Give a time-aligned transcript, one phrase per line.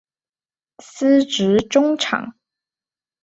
[0.79, 2.33] 司职中场。